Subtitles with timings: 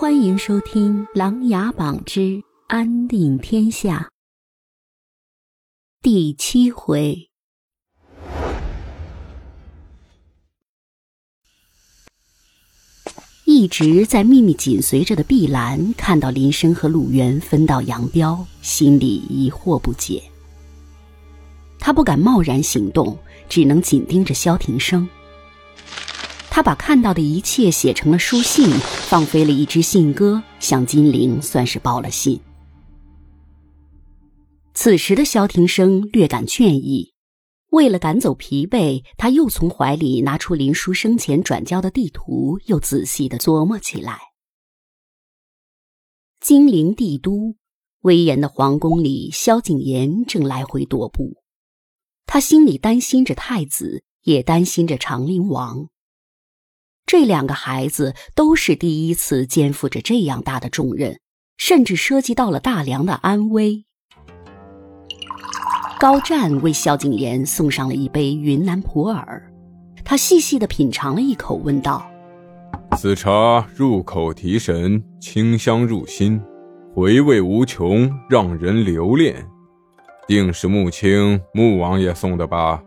[0.00, 4.08] 欢迎收听《琅琊榜之安定天下》
[6.00, 7.28] 第七回。
[13.44, 20.22] 一直在秘密紧随着的碧兰，看到林深和陆源分道扬镳，心里疑惑不解。
[21.78, 23.18] 他不敢贸然行动，
[23.50, 25.06] 只能紧盯着萧庭生。
[26.60, 28.68] 他把看到的一切写成了书信，
[29.08, 32.38] 放飞了一只信鸽，向金陵算是报了信。
[34.74, 37.14] 此时的萧庭生略感倦意，
[37.70, 44.18] 为了赶走疲惫，他又从怀里拿出林殊生前转交的地图，又仔细的琢磨起来。
[46.40, 47.56] 金陵帝都，
[48.02, 51.38] 威严的皇宫里，萧景琰正来回踱步，
[52.26, 55.88] 他心里担心着太子，也担心着长陵王。
[57.10, 61.18] 这两个孩子都是第一次肩负着这样大的重任，
[61.58, 63.84] 甚至涉及到了大梁的安危。
[65.98, 69.42] 高湛为萧景琰送上了一杯云南普洱，
[70.04, 72.08] 他细细的品尝了一口，问道
[72.96, 76.40] ：“此茶入口提神，清香入心，
[76.94, 79.44] 回味无穷，让人留恋。
[80.28, 82.80] 定是穆青穆王爷送的吧？”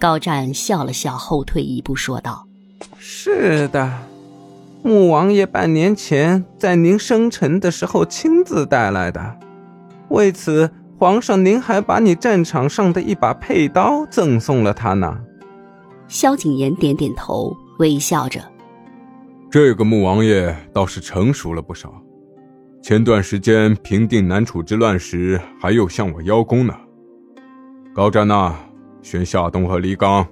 [0.00, 2.48] 高湛笑了笑，后退一步，说道。
[2.98, 3.90] 是的，
[4.82, 9.38] 穆王爷半年前在您生辰的时候亲自带来的。
[10.08, 15.18] 为此，皇上您还把你战场上的一把佩刀赠送了他呢。
[16.08, 18.40] 萧景琰点点头，微笑着
[19.50, 21.92] ：“这个穆王爷倒是成熟了不少。
[22.82, 26.74] 前段时间平定南楚之乱时，还有向我邀功呢。
[27.94, 28.54] 高湛呐，
[29.02, 30.26] 选夏冬和黎刚。”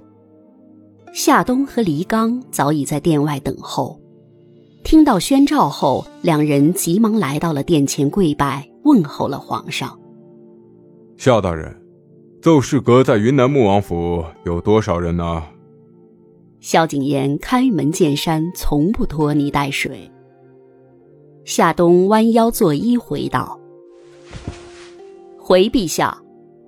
[1.13, 3.99] 夏冬和黎刚早已在殿外等候，
[4.81, 9.99] 听到宣召后，两人急忙来到了殿前跪拜，问候了皇上。
[11.17, 11.75] 夏大人，
[12.41, 15.43] 奏事阁在云南穆王府有多少人呢？
[16.61, 20.09] 萧景琰开门见山，从不拖泥带水。
[21.43, 23.59] 夏冬弯腰作揖回道
[25.37, 26.17] ：“回陛下，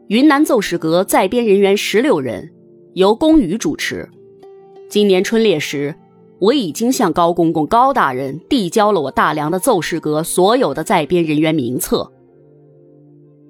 [0.08, 2.52] 云南奏事阁在编人员十六人，
[2.96, 4.06] 由宫羽主持。”
[4.94, 5.96] 今年春猎时，
[6.38, 12.12] 我已经向高公公、高大人递交了我大梁的奏事阁所有的在编人员名册。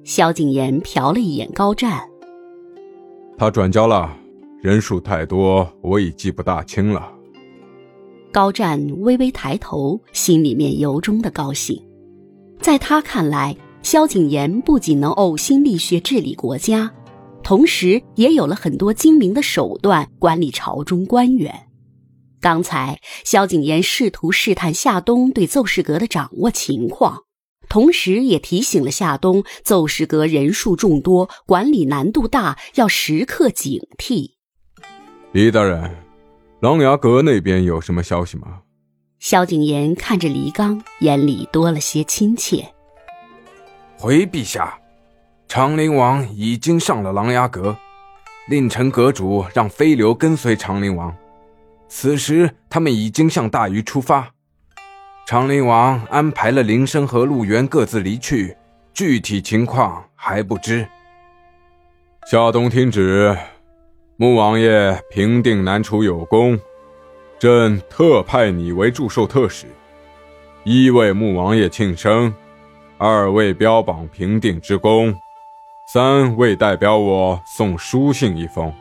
[0.05, 2.01] 萧景琰瞟了一眼高湛，
[3.37, 4.09] 他转交了，
[4.61, 7.11] 人数太多，我已记不大清了。
[8.31, 11.77] 高湛微微抬头，心里面由衷的高兴。
[12.61, 16.89] 在他看来，萧景琰不仅能呕心沥血治理国家。
[17.43, 21.67] 同时，也有了很多精明的手段管理朝中官员。
[22.39, 27.23] 刚才，萧景琰试图试探夏冬对奏事阁的掌握情况，
[27.69, 34.31] 同时也提醒了夏冬，奏事阁人数众多，管理难度大，要时刻警惕。
[35.31, 35.95] 李大人，
[36.61, 38.61] 琅琊阁那边有什么消息吗？
[39.19, 42.73] 萧景琰看着黎刚，眼里多了些亲切。
[43.97, 44.77] 回陛下。
[45.53, 47.77] 长陵王已经上了琅琊阁，
[48.47, 51.15] 令臣阁主让飞流跟随长陵王。
[51.87, 54.27] 此时他们已经向大虞出发，
[55.27, 58.57] 长陵王安排了林深和陆源各自离去，
[58.95, 60.87] 具体情况还不知。
[62.25, 63.37] 夏冬听旨，
[64.15, 66.59] 穆王爷平定南楚有功，
[67.37, 69.67] 朕特派你为祝寿特使，
[70.63, 72.33] 一为穆王爷庆生，
[72.97, 75.15] 二为标榜平定之功。
[75.85, 78.73] 三为代表我送书信一封。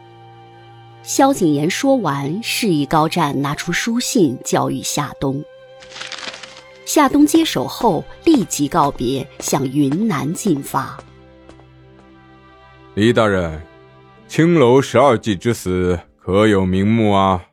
[1.03, 5.45] 萧景琰说完，示意高湛拿出书信交予夏冬。
[6.87, 10.99] 夏冬接手后，立即告别，向云南进发。
[12.95, 13.61] 李大人，
[14.29, 17.47] 青楼十二妓之死可有名目啊？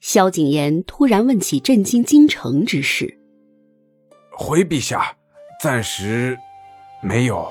[0.00, 3.18] 萧景琰突然问起震惊京城之事。
[4.32, 5.16] 回陛下，
[5.62, 6.36] 暂时
[7.02, 7.50] 没有。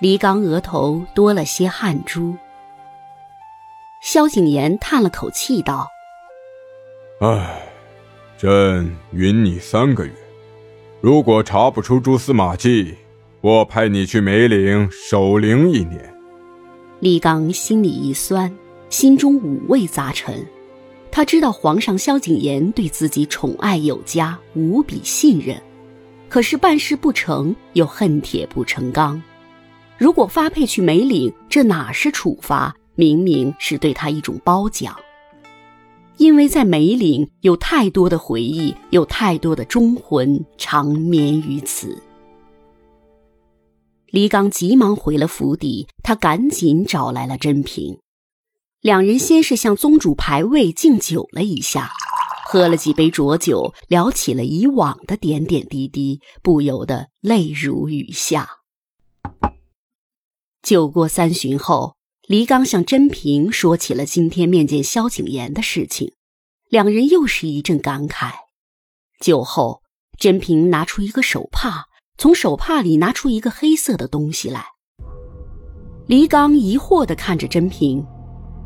[0.00, 2.36] 黎刚额头多了些汗珠。
[4.00, 5.88] 萧景琰叹了口气道
[7.20, 7.68] ：“唉，
[8.38, 10.12] 朕允你三个月，
[11.00, 12.94] 如果查不出蛛丝马迹，
[13.40, 16.14] 我派你去梅岭守灵一年。”
[17.00, 18.56] 李刚心里一酸，
[18.90, 20.46] 心中五味杂陈。
[21.10, 25.60] 他知道皇上萧景琰对自己宠爱有加，无比信任，
[26.28, 29.20] 可是办事不成，又恨铁不成钢。
[29.98, 32.72] 如果发配去梅岭，这哪是处罚？
[32.94, 34.96] 明明是对他一种褒奖。
[36.18, 42.00] 因为在梅岭有太多的回忆，有太多的忠魂长眠于此。
[44.06, 47.98] 李刚急忙回了府邸，他赶紧找来了甄平，
[48.80, 51.90] 两人先是向宗主牌位敬酒了一下，
[52.46, 58.48] 喝了几杯浊酒，聊起了以往的点点滴滴，不由得泪如雨下。
[60.68, 61.96] 酒过三巡后。
[62.26, 66.12] 黎刚向甄平说起了今天面见萧景琰的事情，
[66.68, 68.32] 两人又是一阵感慨。
[69.18, 69.80] 酒后，
[70.18, 71.86] 甄平拿出一个手帕，
[72.18, 74.62] 从手帕里拿出一个黑色的东西来。
[76.06, 78.06] 黎刚疑惑地看着甄平：“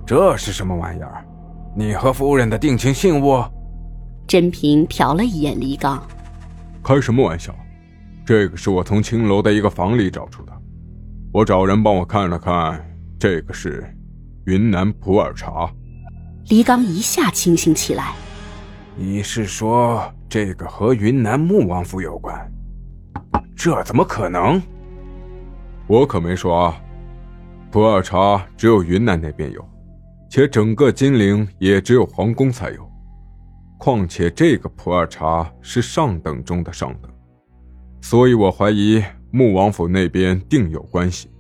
[0.05, 1.25] 这是什么玩意儿？
[1.77, 3.41] 你和夫人的定情信物？”
[4.27, 6.05] 甄平瞟了一眼黎刚
[6.83, 7.55] ：“开什么玩笑？
[8.27, 10.53] 这个是我从青楼的一个房里找出的，
[11.33, 12.89] 我找人帮我看了看。”
[13.19, 13.85] 这个是
[14.47, 15.73] 云南普洱茶。
[16.49, 18.13] 黎刚一下清醒起来。
[18.97, 22.53] 你是说这个和云南穆王府有关？
[23.57, 24.61] 这怎么可能？
[25.87, 26.77] 我可没说啊。
[27.71, 29.65] 普洱茶只有云南那边有，
[30.29, 32.91] 且整个金陵也只有皇宫才有。
[33.79, 37.11] 况且这个普洱茶是上等中的上等，
[38.01, 39.03] 所以我怀疑
[39.35, 41.31] 穆王府那边定有关系。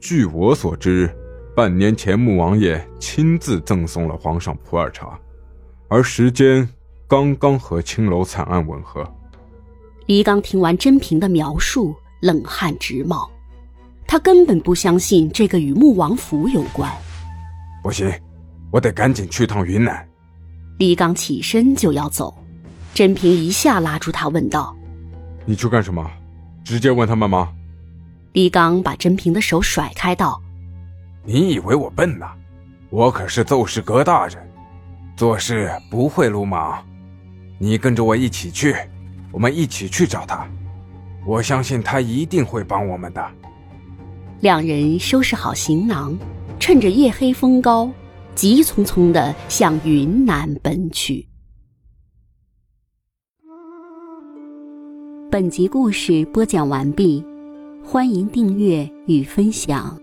[0.00, 1.08] 据我所知，
[1.54, 5.16] 半年前穆王爷亲自赠送了皇上普洱茶，
[5.88, 6.68] 而时间
[7.06, 9.08] 刚刚和青楼惨案吻合。
[10.06, 13.30] 黎刚听完甄平的描述，冷汗直冒，
[14.04, 16.90] 他根本不相信这个与穆王府有关。
[17.80, 18.12] 不行，
[18.72, 20.04] 我得赶紧去趟云南。
[20.78, 22.36] 黎刚起身就要走，
[22.92, 24.76] 甄平一下拉住他，问道
[25.46, 26.04] ：“你去干什么？
[26.68, 27.50] 直接问他们吗？”
[28.34, 30.38] 李刚把甄平的手甩开，道
[31.24, 32.26] ：“你以为我笨呐？
[32.90, 34.36] 我可是奏事阁大人，
[35.16, 36.86] 做事不会鲁莽。
[37.58, 38.76] 你跟着我一起去，
[39.32, 40.46] 我们一起去找他。
[41.24, 43.26] 我相信他一定会帮我们的。”
[44.40, 46.16] 两人收拾好行囊，
[46.60, 47.90] 趁着夜黑风高，
[48.34, 51.26] 急匆匆的向云南奔去。
[55.30, 57.22] 本集故事播讲完毕。
[57.84, 59.94] 欢迎订阅与分享。